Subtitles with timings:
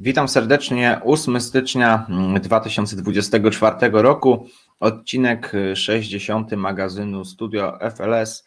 [0.00, 1.00] Witam serdecznie.
[1.04, 2.06] 8 stycznia
[2.40, 4.46] 2024 mm, roku,
[4.80, 8.44] odcinek 60 magazynu Studio FLS.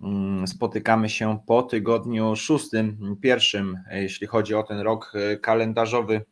[0.00, 6.24] Mm, spotykamy się po tygodniu szóstym, pierwszym, jeśli chodzi o ten rok kalendarzowy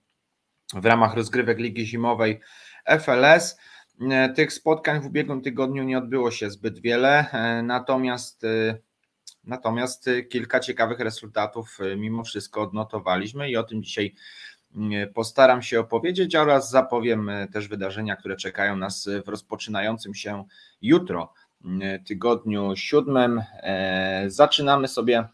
[0.74, 2.40] w ramach rozgrywek Ligi Zimowej
[3.00, 3.56] FLS.
[4.36, 7.26] Tych spotkań w ubiegłym tygodniu nie odbyło się zbyt wiele,
[7.62, 8.44] natomiast
[9.44, 14.14] Natomiast kilka ciekawych rezultatów mimo wszystko odnotowaliśmy i o tym dzisiaj
[15.14, 20.44] postaram się opowiedzieć oraz zapowiem e, też wydarzenia, które czekają nas w rozpoczynającym się
[20.82, 21.32] jutro
[22.06, 23.42] tygodniu siódmym.
[23.54, 25.28] E, zaczynamy sobie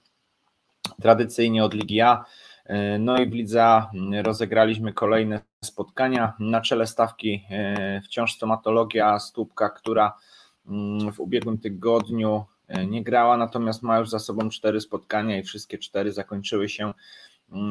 [1.02, 2.24] tradycyjnie od Ligi A.
[2.64, 3.82] E, no i w Lidze
[4.22, 6.32] rozegraliśmy kolejne spotkania.
[6.38, 7.44] Na czele stawki
[8.04, 10.16] wciąż stomatologia Stópka, która
[11.12, 12.44] w ubiegłym tygodniu
[12.86, 16.92] nie grała, natomiast ma już za sobą cztery spotkania i wszystkie cztery zakończyły się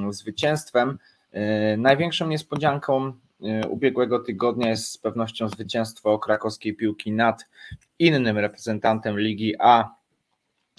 [0.09, 0.97] zwycięstwem.
[1.33, 3.13] E, największą niespodzianką
[3.43, 7.45] e, ubiegłego tygodnia jest z pewnością zwycięstwo krakowskiej piłki nad
[7.99, 9.89] innym reprezentantem Ligi A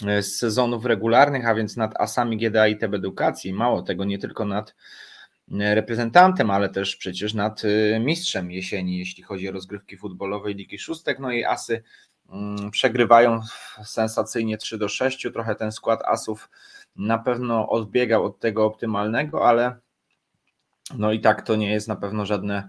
[0.07, 3.53] e, z sezonów regularnych, a więc nad Asami GDA i TB Edukacji.
[3.53, 4.75] Mało tego, nie tylko nad
[5.49, 7.63] reprezentantem, ale też przecież nad
[8.01, 11.19] mistrzem jesieni, jeśli chodzi o rozgrywki futbolowej Ligi Szóstek.
[11.19, 11.83] No i Asy
[12.31, 13.41] mm, przegrywają
[13.85, 15.29] sensacyjnie 3 do 6.
[15.33, 16.51] Trochę ten skład Asów
[16.97, 19.77] na pewno odbiegał od tego optymalnego, ale
[20.99, 22.69] no i tak to nie jest na pewno żadne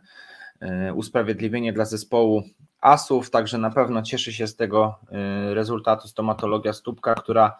[0.59, 2.43] e, usprawiedliwienie dla zespołu
[2.81, 7.57] Asów, także na pewno cieszy się z tego e, rezultatu stomatologia Stópka, która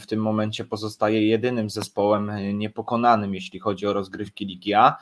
[0.00, 4.96] w tym momencie pozostaje jedynym zespołem niepokonanym, jeśli chodzi o rozgrywki Ligi A.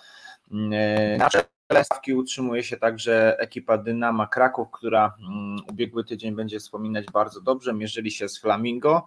[0.73, 6.59] E, na czele stawki utrzymuje się także ekipa Dynama Kraków, która mm, ubiegły tydzień będzie
[6.59, 9.07] wspominać bardzo dobrze, mierzyli się z Flamingo.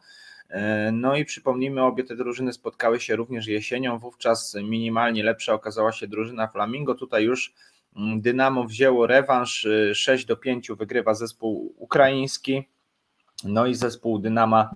[0.49, 5.91] E, no i przypomnijmy, obie te drużyny spotkały się również jesienią, wówczas minimalnie lepsza okazała
[5.91, 6.95] się drużyna Flamingo.
[6.95, 7.53] Tutaj już
[7.95, 12.67] mm, Dynamo wzięło rewanż, 6 y, do 5 wygrywa zespół ukraiński,
[13.43, 14.75] no i zespół Dynama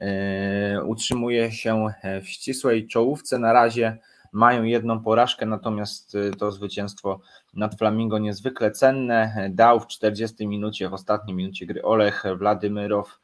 [0.00, 1.86] e, utrzymuje się
[2.22, 3.38] w ścisłej czołówce.
[3.38, 3.98] Na razie
[4.32, 7.20] mają jedną porażkę, natomiast y, to zwycięstwo
[7.54, 9.50] nad Flamingo niezwykle cenne.
[9.50, 13.20] Dał w 40 minucie, w ostatniej minucie gry Olech Wladymyrow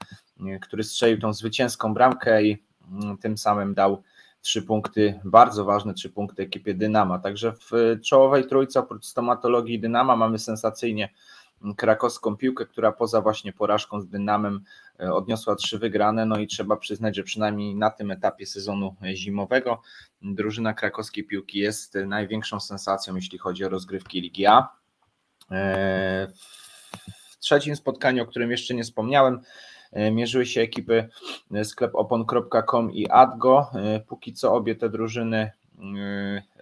[0.60, 2.62] który strzelił tą zwycięską bramkę i
[2.92, 4.02] mm, tym samym dał
[4.40, 7.18] trzy punkty, bardzo ważne trzy punkty ekipie Dynama.
[7.18, 11.08] Także w czołowej trójce oprócz stomatologii Dynama mamy sensacyjnie
[11.76, 14.64] krakowską piłkę, która poza właśnie porażką z Dynamem
[15.00, 19.82] e, odniosła trzy wygrane, no i trzeba przyznać, że przynajmniej na tym etapie sezonu zimowego
[20.22, 24.68] drużyna krakowskiej piłki jest największą sensacją, jeśli chodzi o rozgrywki Ligi A.
[25.50, 26.28] E,
[27.30, 29.40] w trzecim spotkaniu, o którym jeszcze nie wspomniałem,
[29.92, 31.08] mierzyły się ekipy
[31.54, 33.70] e, sklepopon.com i Adgo.
[33.74, 35.50] E, póki co obie te drużyny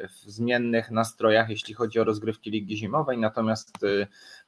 [0.09, 3.78] w zmiennych nastrojach, jeśli chodzi o rozgrywki Ligi Zimowej, natomiast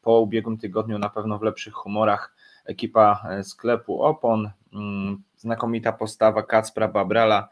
[0.02, 2.34] po ubiegłym tygodniu na pewno w lepszych humorach
[2.64, 7.48] ekipa sklepu Opon, mm, znakomita postawa Kacpra Babrala,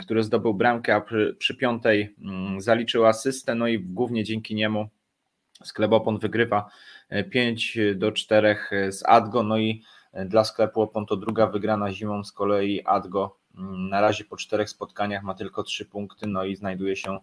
[0.00, 4.88] który zdobył bramkę, a przy, przy piątej mm, zaliczył asystę, no i głównie dzięki niemu
[5.64, 6.70] sklep Opon wygrywa
[7.30, 8.56] 5 do 4
[8.90, 9.82] z Adgo, no i
[10.12, 14.70] dla sklepu Opon to druga wygrana zimą, z kolei Adgo mm, na razie po czterech
[14.70, 17.18] spotkaniach ma tylko trzy punkty, no i znajduje się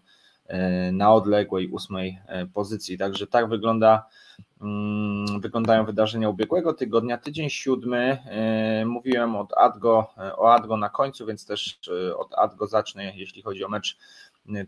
[0.47, 2.97] e, na odległej ósmej e, pozycji.
[2.97, 4.05] Także tak wygląda,
[4.61, 7.17] mm, wyglądają wydarzenia ubiegłego tygodnia.
[7.17, 11.79] Tydzień siódmy, e, mówiłem od Adgo, o Adgo na końcu, więc też
[12.17, 13.97] od Adgo zacznę, jeśli chodzi o mecz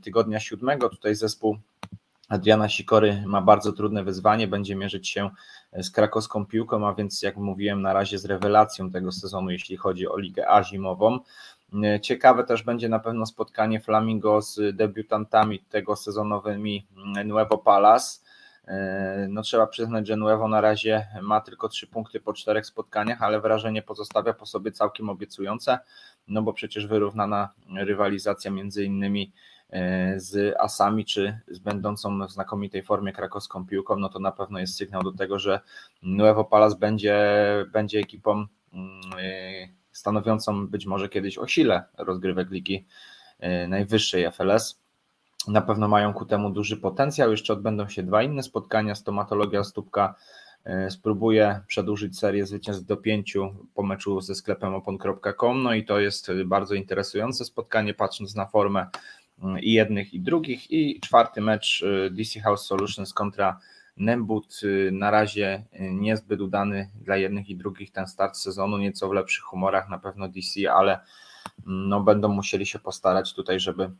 [0.01, 0.89] tygodnia siódmego.
[0.89, 1.57] Tutaj zespół
[2.29, 5.29] Adriana Sikory ma bardzo trudne wyzwanie, będzie mierzyć się
[5.73, 10.07] z krakowską piłką, a więc jak mówiłem na razie z rewelacją tego sezonu, jeśli chodzi
[10.07, 11.19] o Ligę A zimową.
[12.01, 16.87] Ciekawe też będzie na pewno spotkanie Flamingo z debiutantami tego sezonowymi
[17.25, 18.19] Nuevo Palace.
[19.29, 23.41] No trzeba przyznać, że Nuevo na razie ma tylko trzy punkty po czterech spotkaniach, ale
[23.41, 25.79] wrażenie pozostawia po sobie całkiem obiecujące,
[26.27, 29.31] no bo przecież wyrównana rywalizacja między innymi
[30.17, 34.75] z Asami, czy z będącą w znakomitej formie krakowską piłką, no to na pewno jest
[34.75, 35.59] sygnał do tego, że
[36.03, 37.17] Nuevo Palace będzie,
[37.71, 42.85] będzie ekipą mm, e, stanowiącą być może kiedyś o sile rozgrywek ligi
[43.39, 44.79] e, najwyższej FLS.
[45.47, 47.31] Na pewno mają ku temu duży potencjał.
[47.31, 48.95] Jeszcze odbędą się dwa inne spotkania.
[48.95, 50.15] Stomatologia Stópka
[50.89, 55.63] spróbuje przedłużyć serię zwycięstw do pięciu po meczu ze sklepem opon.com.
[55.63, 58.87] No i to jest bardzo interesujące spotkanie, patrząc na formę
[59.61, 60.71] i jednych i drugich.
[60.71, 63.59] I czwarty mecz y, DC House Solutions kontra
[63.97, 64.59] Nembut.
[64.63, 69.13] Y, na razie y, niezbyt udany dla jednych i drugich ten start sezonu, nieco w
[69.13, 70.99] lepszych humorach na pewno DC, ale
[71.67, 73.91] mm, no, będą musieli się postarać tutaj, żeby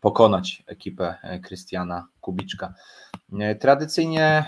[0.00, 2.74] pokonać ekipę Krystiana Kubiczka.
[3.60, 4.44] Tradycyjnie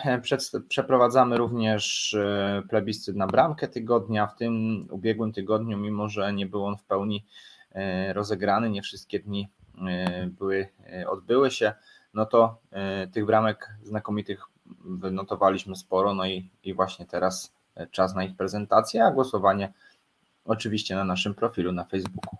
[0.68, 2.16] przeprowadzamy również
[2.68, 4.26] plebiscyt na bramkę tygodnia.
[4.26, 7.24] W tym ubiegłym tygodniu, mimo że nie był on w pełni
[8.12, 9.48] rozegrany, nie wszystkie dni
[10.26, 10.68] były,
[11.08, 11.72] odbyły się,
[12.14, 12.58] no to
[13.12, 14.44] tych bramek znakomitych
[14.84, 17.54] wynotowaliśmy sporo, no i, i właśnie teraz
[17.90, 19.72] czas na ich prezentację, a głosowanie
[20.44, 22.38] oczywiście na naszym profilu na Facebooku.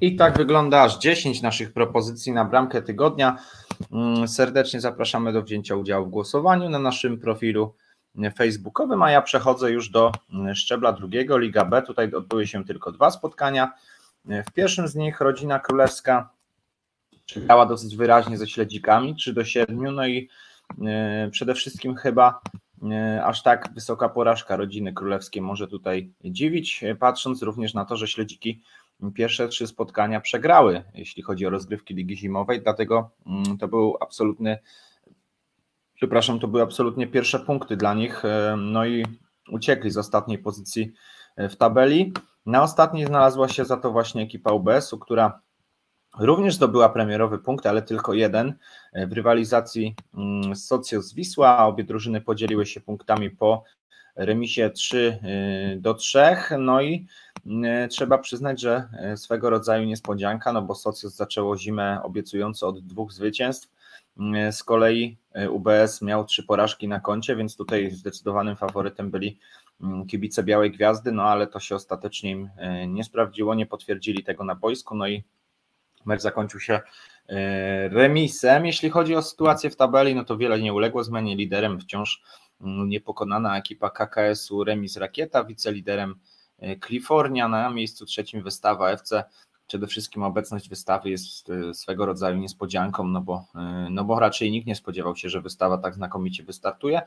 [0.00, 3.38] I tak wygląda aż 10 naszych propozycji na bramkę tygodnia.
[3.92, 7.74] Mm, serdecznie zapraszamy do wzięcia udziału w głosowaniu na naszym profilu
[8.36, 11.82] facebookowym, a ja przechodzę już do mm, szczebla drugiego, Liga B.
[11.82, 13.72] Tutaj odbyły się tylko dwa spotkania.
[14.24, 16.30] W pierwszym z nich rodzina królewska
[17.26, 20.28] przegrała dosyć wyraźnie ze śledzikami 3 do 7, no i
[20.86, 22.40] e, przede wszystkim chyba
[22.90, 28.08] e, aż tak wysoka porażka rodziny królewskiej może tutaj dziwić, patrząc również na to, że
[28.08, 28.62] śledziki
[29.14, 34.58] pierwsze trzy spotkania przegrały, jeśli chodzi o rozgrywki Ligi Zimowej, dlatego mm, to był absolutny,
[35.94, 39.06] przepraszam, to były absolutnie pierwsze punkty dla nich, e, no i
[39.52, 40.92] uciekli z ostatniej pozycji
[41.36, 42.12] e, w tabeli.
[42.46, 45.40] Na ostatniej znalazła się za to właśnie ekipa UBS-u, która
[46.18, 48.54] również zdobyła premierowy punkt, ale tylko jeden
[48.92, 51.66] e, w rywalizacji mm, z Socios Wisła.
[51.66, 53.64] Obie drużyny podzieliły się punktami po
[54.16, 55.18] remisie 3
[55.80, 56.18] do 3.
[56.58, 57.06] No i
[57.64, 62.86] E, trzeba przyznać, że e, swego rodzaju niespodzianka, no bo Socios zaczęło zimę obiecująco od
[62.86, 63.76] dwóch zwycięstw.
[64.50, 65.16] Z kolei
[65.50, 69.38] UBS miał trzy porażki na koncie, więc tutaj zdecydowanym faworytem byli
[70.08, 72.50] kibice Białej Gwiazdy, no ale to się ostatecznie im
[72.88, 75.24] nie sprawdziło, nie potwierdzili tego na boisku, no i
[76.06, 76.80] mecz zakończył się
[77.90, 78.66] remisem.
[78.66, 81.36] Jeśli chodzi o sytuację w tabeli, no to wiele nie uległo zmianie.
[81.36, 82.22] Liderem wciąż
[82.60, 86.14] niepokonana ekipa KKS-u Remis Rakieta, wiceliderem
[86.80, 89.24] Kalifornia na miejscu trzecim wystawa FC.
[89.66, 94.50] Przede wszystkim obecność wystawy jest e, swego rodzaju niespodzianką, no bo, e, no bo raczej
[94.50, 97.02] nikt nie spodziewał się, że wystawa tak znakomicie wystartuje.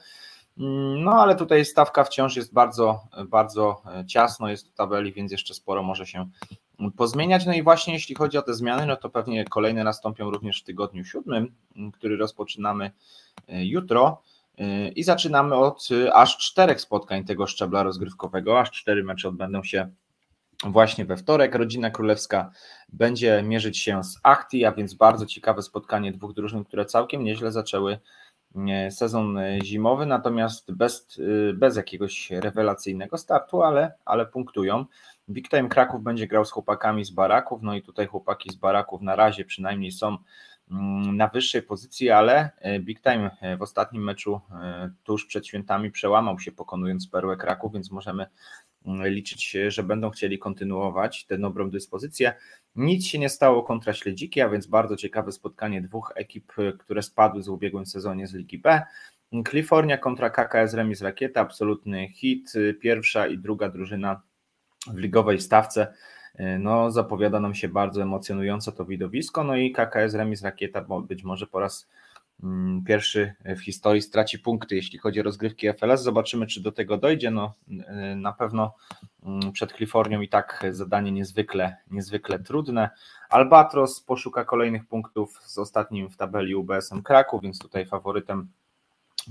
[0.57, 5.31] Mm, no ale tutaj stawka wciąż jest bardzo, bardzo e, ciasno, jest w tabeli, więc
[5.31, 6.29] jeszcze sporo może się
[6.97, 7.45] pozmieniać.
[7.45, 10.65] No i właśnie jeśli chodzi o te zmiany, no to pewnie kolejne nastąpią również w
[10.65, 11.55] tygodniu siódmym,
[11.93, 12.91] który rozpoczynamy
[13.47, 14.21] jutro.
[14.95, 18.59] I zaczynamy od aż czterech spotkań tego szczebla rozgrywkowego.
[18.59, 19.89] Aż cztery mecze odbędą się
[20.63, 21.55] właśnie we wtorek.
[21.55, 22.51] Rodzina Królewska
[22.89, 27.51] będzie mierzyć się z Achti, a więc bardzo ciekawe spotkanie dwóch drużyn, które całkiem nieźle
[27.51, 27.99] zaczęły
[28.89, 31.19] sezon zimowy, natomiast bez,
[31.53, 34.85] bez jakiegoś rewelacyjnego startu, ale, ale punktują.
[35.29, 39.01] Big Time Kraków będzie grał z chłopakami z Baraków, no i tutaj chłopaki z Baraków
[39.01, 40.17] na razie przynajmniej są
[41.13, 45.91] na wyższej pozycji, ale e, Big Time e, w ostatnim meczu e, tuż przed świętami
[45.91, 48.25] przełamał się pokonując Perłę Kraków, więc możemy
[48.85, 52.33] mm, liczyć, że będą chcieli kontynuować tę dobrą dyspozycję.
[52.75, 57.43] Nic się nie stało kontra Śledziki, a więc bardzo ciekawe spotkanie dwóch ekip, które spadły
[57.43, 58.81] w ubiegłym sezonie z Ligi B.
[59.45, 62.53] Kalifornia kontra KKS Remis Rakieta, absolutny hit.
[62.81, 64.21] Pierwsza i druga drużyna
[64.87, 65.93] w ligowej stawce.
[66.35, 69.43] E, no, zapowiada nam się bardzo emocjonująco to widowisko.
[69.43, 71.89] No i KKS Remis Rakieta być może po raz
[72.43, 76.03] mm, pierwszy w historii straci punkty, jeśli chodzi o rozgrywki FLS.
[76.03, 77.31] Zobaczymy, czy do tego dojdzie.
[77.31, 77.53] No,
[77.87, 78.73] e, na pewno
[79.23, 82.89] mm, przed Kalifornią i tak zadanie niezwykle, niezwykle trudne.
[83.29, 88.47] Albatros poszuka kolejnych punktów z ostatnim w tabeli UBS-em Kraków, więc tutaj faworytem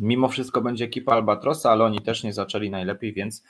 [0.00, 3.45] mimo wszystko będzie ekipa Albatrosa, ale oni też nie zaczęli najlepiej, więc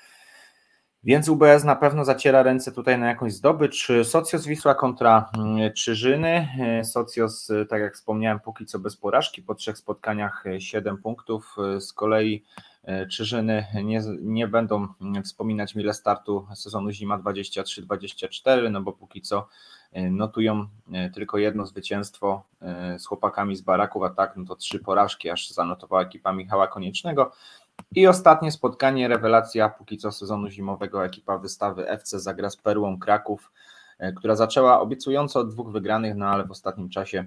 [1.05, 3.88] więc UBS na pewno zaciera ręce tutaj na jakąś zdobycz.
[4.02, 6.49] Socios Wisła kontra mm, Czyżyny.
[6.85, 11.57] Socios, tak jak wspomniałem, póki co bez porażki, po trzech spotkaniach 7 punktów.
[11.81, 12.45] Z kolei
[12.85, 14.88] e, Czyżyny nie, nie będą
[15.25, 19.49] wspominać mile startu sezonu zima 23-24, no bo póki co
[19.93, 22.43] e, notują e, tylko jedno zwycięstwo
[22.99, 27.33] z chłopakami z Baraków, a tak no to trzy porażki aż zanotowała ekipa Michała Koniecznego.
[27.94, 33.52] I ostatnie spotkanie, rewelacja póki co sezonu zimowego, ekipa wystawy FC zagra z Perłą Kraków,
[33.99, 37.25] e, która zaczęła obiecująco od dwóch wygranych, no ale w ostatnim czasie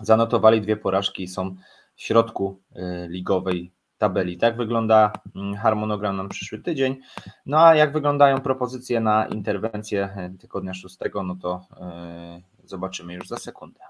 [0.00, 1.56] zanotowali dwie porażki i są
[1.94, 4.38] w środku e, ligowej tabeli.
[4.38, 7.00] Tak wygląda mm, harmonogram na przyszły tydzień.
[7.46, 11.66] No a jak wyglądają propozycje na interwencję e, tygodnia szóstego, no to
[12.64, 13.80] zobaczymy już za sekundę.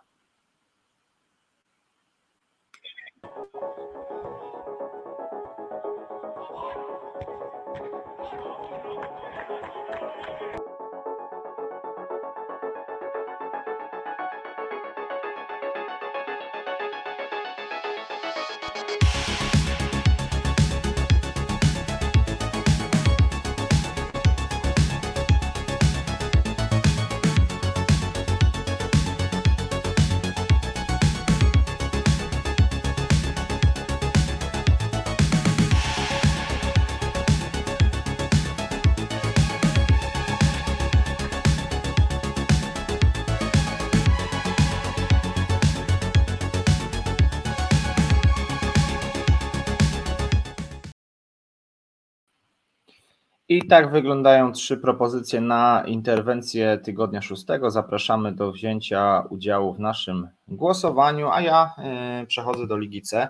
[53.53, 57.71] I tak wyglądają trzy propozycje na interwencję tygodnia szóstego.
[57.71, 63.29] Zapraszamy do wzięcia udziału w naszym głosowaniu, a ja e, przechodzę do Ligi C.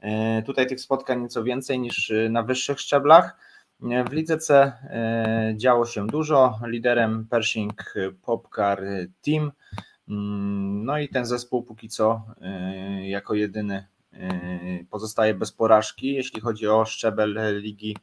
[0.00, 3.36] E, tutaj tych spotkań nieco więcej niż na wyższych szczeblach.
[3.90, 4.72] E, w Lidze C
[5.56, 6.58] działo się dużo.
[6.66, 8.82] Liderem Pershing Popcar
[9.22, 9.52] Team.
[10.08, 12.22] Mm, no i ten zespół póki co
[13.02, 13.86] jako jedyny
[14.90, 17.96] pozostaje bez porażki, jeśli chodzi o szczebel Ligi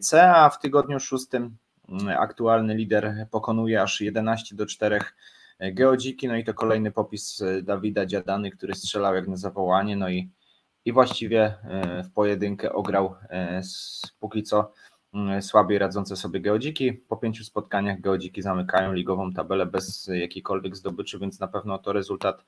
[0.00, 1.56] C, a w tygodniu szóstym
[1.88, 4.98] mm, aktualny lider pokonuje aż 11 do 4
[5.60, 10.30] Geodziki, no i to kolejny popis Dawida Dziadany, który strzelał jak na zawołanie, no i,
[10.84, 13.62] i właściwie e, w pojedynkę ograł e,
[14.20, 14.72] póki co
[15.14, 16.92] mm, słabiej radzące sobie Geodziki.
[16.92, 22.44] Po pięciu spotkaniach Geodziki zamykają ligową tabelę bez jakiejkolwiek zdobyczy, więc na pewno to rezultat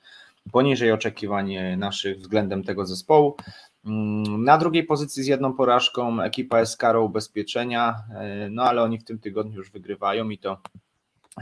[0.52, 3.36] poniżej oczekiwań naszych względem tego zespołu.
[3.84, 9.04] Mm, na drugiej pozycji z jedną porażką ekipa karą ubezpieczenia, e, no ale oni w
[9.04, 10.58] tym tygodniu już wygrywają i to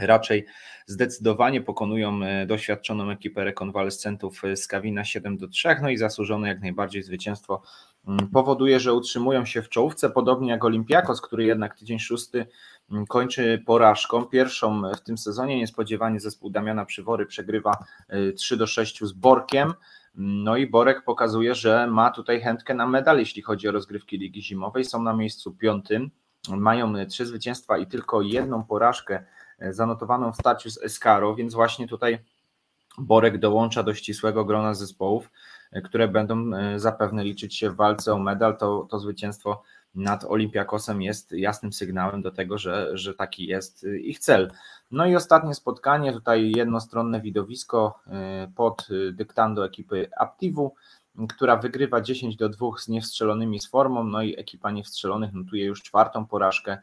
[0.01, 0.45] raczej
[0.85, 6.61] zdecydowanie pokonują e, doświadczoną ekipę rekonwalescentów z Kawina 7 do 3, no i zasłużone jak
[6.61, 7.61] najbardziej zwycięstwo
[8.07, 12.45] mm, powoduje, że utrzymują się w czołówce, podobnie jak Olimpiakos, który jednak tydzień szósty
[13.07, 14.25] kończy porażką.
[14.25, 17.77] Pierwszą w tym sezonie niespodziewanie zespół Damiana Przywory przegrywa
[18.35, 19.73] 3 e, do 6 z Borkiem.
[20.15, 24.43] No i Borek pokazuje, że ma tutaj chętkę na medal, jeśli chodzi o rozgrywki Ligi
[24.43, 24.85] Zimowej.
[24.85, 26.11] Są na miejscu piątym,
[26.49, 29.23] mają trzy zwycięstwa i tylko jedną porażkę
[29.59, 32.19] e, zanotowaną w starciu z Escaro, więc właśnie tutaj
[32.97, 35.31] Borek dołącza do ścisłego grona zespołów,
[35.83, 38.57] które będą zapewne liczyć się w walce o medal.
[38.57, 39.63] To, to zwycięstwo
[39.95, 44.51] nad Olimpiakosem jest jasnym sygnałem do tego, że, że taki jest ich cel.
[44.91, 48.11] No i ostatnie spotkanie, tutaj jednostronne widowisko y,
[48.55, 50.75] pod dyktando ekipy Aptivu.
[51.29, 55.83] która wygrywa 10 do 2 z niewstrzelonymi z formą, no i ekipa niewstrzelonych notuje już
[55.83, 56.77] czwartą porażkę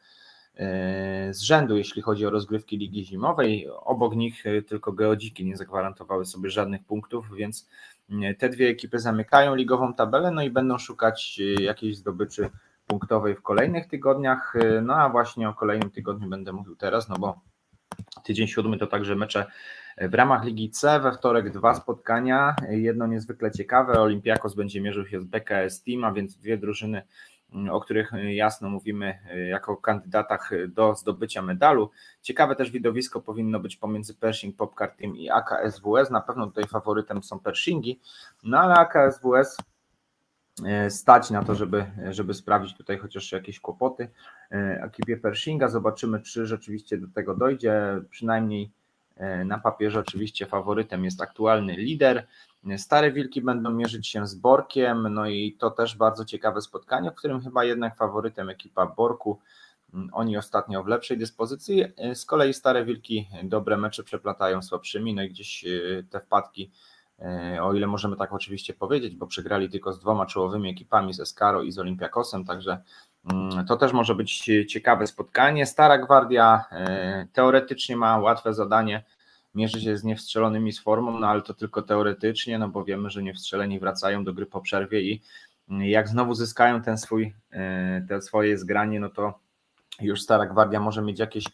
[1.30, 3.68] z rzędu, jeśli chodzi o rozgrywki Ligi Zimowej.
[3.68, 7.68] Obok nich tylko Geodziki nie zagwarantowały sobie żadnych punktów, więc
[8.38, 12.50] te dwie ekipy zamykają ligową tabelę, no i będą szukać jakiejś zdobyczy
[12.86, 14.54] punktowej w kolejnych tygodniach.
[14.82, 17.40] No a właśnie o kolejnym tygodniu będę mówił teraz, no bo
[18.24, 19.46] tydzień siódmy to także mecze
[19.98, 21.00] w ramach Ligi C.
[21.00, 26.12] We wtorek dwa spotkania, jedno niezwykle ciekawe, Olimpiakos będzie mierzył się z BKS Team, a
[26.12, 27.02] więc dwie drużyny,
[27.70, 29.18] o których jasno mówimy
[29.50, 31.90] jako kandydatach do zdobycia medalu.
[32.22, 37.22] Ciekawe też widowisko powinno być pomiędzy Pershing Popcard Team i AKSWS, na pewno tutaj faworytem
[37.22, 38.00] są Pershingi,
[38.44, 39.56] no ale AKSWS
[40.88, 44.08] stać na to, żeby, żeby sprawdzić tutaj chociaż jakieś kłopoty
[44.52, 45.68] e, ekipie Pershinga.
[45.68, 48.00] Zobaczymy, czy rzeczywiście do tego dojdzie.
[48.10, 48.70] Przynajmniej
[49.16, 52.26] E, na papierze oczywiście faworytem jest aktualny lider.
[52.76, 57.14] Stare Wilki będą mierzyć się z Borkiem, no i to też bardzo ciekawe spotkanie, w
[57.14, 59.40] którym chyba jednak faworytem ekipa Borku.
[59.94, 61.84] Mm, oni ostatnio w lepszej dyspozycji.
[61.96, 66.70] E, z kolei Stare Wilki dobre mecze przeplatają słabszymi, no i gdzieś e, te wpadki,
[67.62, 71.62] o ile możemy tak oczywiście powiedzieć, bo przegrali tylko z dwoma czołowymi ekipami, z Escaro
[71.62, 72.82] i z Olympiakosem, także
[73.32, 75.66] mm, to też może być ciekawe spotkanie.
[75.66, 76.64] Stara Gwardia
[77.32, 79.04] teoretycznie ma łatwe zadanie,
[79.54, 83.22] mierzy się z niewstrzelonymi z formą, no ale to tylko teoretycznie, no bo wiemy, że
[83.22, 85.22] niewstrzeleni wracają do gry po przerwie i
[85.68, 89.38] jak znowu zyskają ten swój, e, te swoje zgranie, no to
[90.00, 91.50] już Stara Gwardia może mieć jakieś e,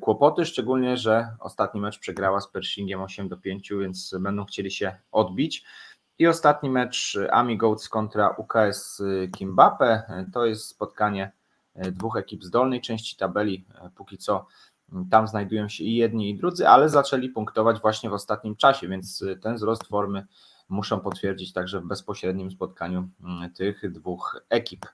[0.00, 4.96] kłopoty, szczególnie, że ostatni mecz przegrała z Pershingiem 8 do 5, więc będą chcieli się
[5.12, 5.64] odbić.
[6.18, 9.02] I ostatni mecz Ami Goats kontra UKS
[9.36, 10.02] Kimbape.
[10.32, 11.32] To jest spotkanie
[11.74, 13.64] e, dwóch ekip z dolnej części tabeli.
[13.96, 14.46] Póki co
[15.10, 19.24] tam znajdują się i jedni, i drudzy, ale zaczęli punktować właśnie w ostatnim czasie, więc
[19.42, 20.26] ten wzrost formy
[20.68, 24.86] muszą potwierdzić także w bezpośrednim spotkaniu mm, tych dwóch ekip.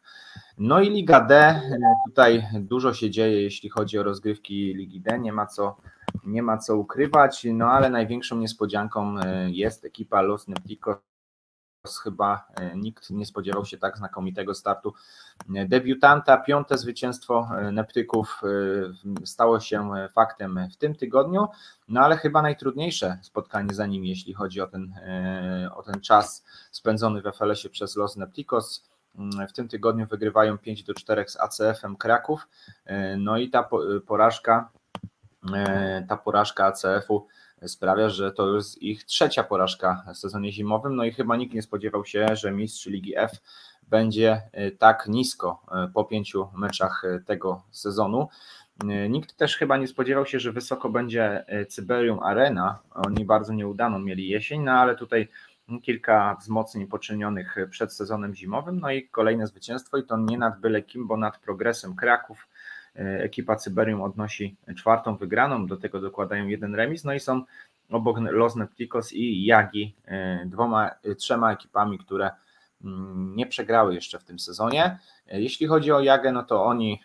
[0.59, 5.19] No i Liga D, y, tutaj dużo się dzieje, jeśli chodzi o rozgrywki Ligi D,
[5.19, 5.77] nie ma co,
[6.25, 11.14] nie ma co ukrywać, no ale największą niespodzianką y, jest ekipa Los Nepticos
[11.93, 14.95] chyba e, nikt nie spodziewał się tak znakomitego startu
[15.49, 16.37] debiutanta.
[16.37, 18.41] Piąte zwycięstwo e, Neptyków
[19.23, 21.49] e, stało się faktem w tym tygodniu,
[21.89, 24.95] no ale chyba najtrudniejsze spotkanie za nim, jeśli chodzi o ten,
[25.75, 28.95] o ten czas spędzony w FLS-ie przez Los Nepticos.
[29.49, 32.49] W tym tygodniu wygrywają 5 do 4 z ACF-em Kraków.
[33.19, 33.69] No i ta
[34.07, 34.71] porażka,
[36.09, 37.27] ta porażka ACF-u
[37.67, 40.97] sprawia, że to jest ich trzecia porażka w sezonie zimowym.
[40.97, 43.31] No i chyba nikt nie spodziewał się, że mistrz Ligi F
[43.89, 48.29] będzie e, tak nisko e, po pięciu meczach e, tego sezonu.
[49.09, 52.79] Nikt też chyba nie spodziewał się, że wysoko będzie Cyberium Arena.
[52.91, 55.29] Oni bardzo nieudaną mieli jesień, no ale tutaj
[55.83, 60.83] kilka wzmocnień poczynionych przed sezonem zimowym, no i kolejne zwycięstwo i to nie nad byle
[60.83, 62.49] kim, bo nad progresem Kraków
[62.95, 67.43] ekipa Cyberium odnosi czwartą wygraną, do tego dokładają jeden remis, no i są
[67.91, 72.31] obok Los Nepticos i Jagi e, dwoma, e, trzema ekipami, które
[72.85, 74.99] mm, nie przegrały jeszcze w tym sezonie.
[75.27, 77.03] Jeśli chodzi o Jagę, no to oni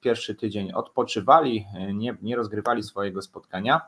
[0.00, 3.80] pierwszy tydzień odpoczywali, nie, nie rozgrywali swojego spotkania.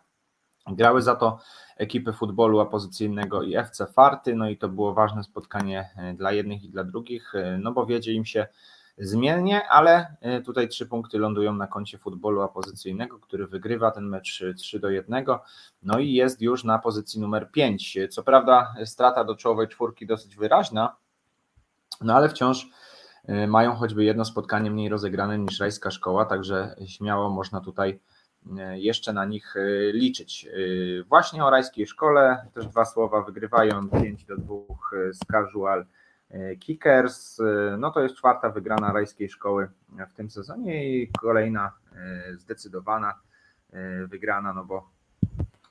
[0.66, 1.38] Grały za to
[1.76, 6.68] ekipy futbolu opozycyjnego i FC Farty, no i to było ważne spotkanie dla jednych i
[6.68, 8.46] dla drugich, no bo wiedzie im się
[8.98, 14.44] zmiennie, ale e, tutaj trzy punkty lądują na koncie futbolu opozycyjnego, który wygrywa ten mecz
[14.56, 15.24] 3 do 1,
[15.82, 17.98] no i jest już na pozycji numer 5.
[18.10, 20.96] Co prawda strata do czołowej czwórki dosyć wyraźna,
[22.00, 22.66] no ale wciąż
[23.24, 28.00] e, mają choćby jedno spotkanie mniej rozegrane niż rajska szkoła, także śmiało można tutaj
[28.58, 29.54] e, jeszcze na nich
[29.92, 30.48] liczyć.
[31.08, 34.54] Właśnie o rajskiej szkole też dwa słowa wygrywają 5 do 2
[35.12, 35.86] z Casual
[36.60, 39.68] Kickers, e, no to jest czwarta wygrana rajskiej szkoły
[40.10, 43.14] w tym sezonie i kolejna e, zdecydowana
[44.06, 44.90] wygrana, no bo,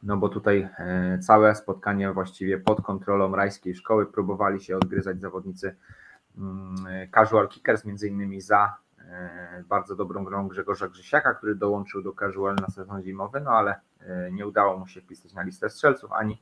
[0.04, 0.70] no bo tutaj
[1.22, 5.76] całe spotkanie właściwie pod kontrolą rajskiej szkoły próbowali się odgryzać zawodnicy
[6.38, 6.76] mm,
[7.12, 8.76] Casual Kickers, między innymi za
[9.70, 13.76] bardzo dobrą grą Grzegorza Grzesiaka, który dołączył do Casual na sezon zimowy, no ale
[14.32, 16.42] nie udało mu się wpisać na listę strzelców, ani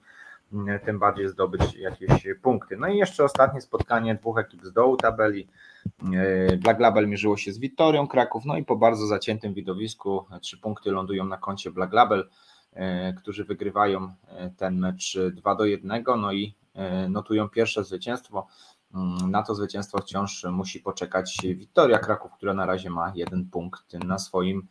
[0.86, 2.78] tym bardziej zdobyć jakieś punkty.
[2.78, 5.48] No i jeszcze ostatnie spotkanie dwóch ekip z dołu tabeli.
[6.58, 10.92] Black Label mierzyło się z Wittorią Kraków, no i po bardzo zaciętym widowisku trzy punkty
[10.92, 12.30] lądują na koncie Black Label,
[12.74, 18.48] e, którzy wygrywają e, ten mecz 2 do 1, no i e, notują pierwsze zwycięstwo.
[18.94, 23.94] Mm, na to zwycięstwo wciąż musi poczekać Wittoria Kraków, która na razie ma jeden punkt
[23.94, 24.68] na swoim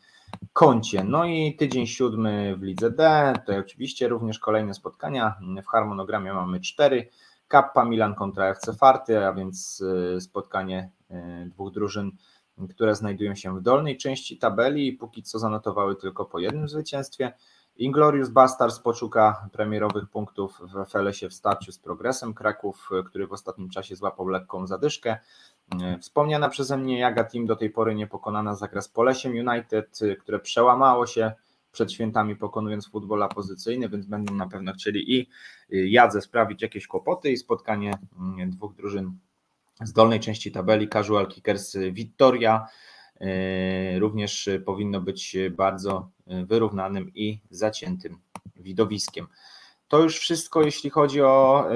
[0.52, 1.04] koncie.
[1.04, 5.34] No i tydzień siódmy w Lidze D, to oczywiście również kolejne spotkania.
[5.62, 7.08] W harmonogramie mamy cztery
[7.48, 9.84] Kappa Milan kontra FC Farty, a więc
[10.20, 10.90] spotkanie
[11.46, 12.10] dwóch drużyn,
[12.70, 17.32] które znajdują się w dolnej części tabeli i póki co zanotowały tylko po jednym zwycięstwie.
[17.78, 23.70] Inglorious Bastards poszuka premierowych punktów w FLS-ie w starciu z Progresem Kraków, który w ostatnim
[23.70, 25.18] czasie złapał lekką zadyszkę.
[26.00, 31.06] Wspomniana przeze mnie Jaga Team do tej pory niepokonana zagra z Polesiem United, które przełamało
[31.06, 31.32] się
[31.72, 35.28] przed świętami pokonując futbola pozycyjny, więc będą na pewno chcieli i
[35.70, 37.94] Jadze sprawić jakieś kłopoty i spotkanie
[38.46, 39.12] dwóch drużyn
[39.82, 42.68] z dolnej części tabeli Casual Kickers Victoria E,
[43.98, 48.18] również powinno być bardzo wyrównanym i zaciętym
[48.56, 49.26] widowiskiem.
[49.88, 51.68] To już wszystko, jeśli chodzi o,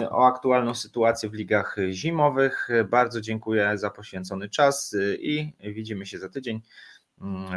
[0.00, 2.68] e, o aktualną sytuację w ligach zimowych.
[2.90, 6.60] Bardzo dziękuję za poświęcony czas i widzimy się za tydzień.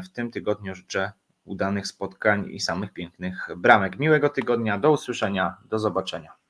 [0.04, 1.12] W tym tygodniu życzę
[1.46, 4.00] udanych spotkań i samych pięknych bramek.
[4.00, 6.41] Miłego tygodnia, do usłyszenia, do zobaczenia.